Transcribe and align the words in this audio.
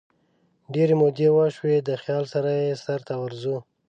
ډیري 0.73 0.95
مودې 1.01 1.27
وشوي 1.31 1.77
دخیال 1.87 2.25
سره 2.33 2.49
یې 2.61 2.73
سرته 2.85 3.13
ورځو 3.23 3.57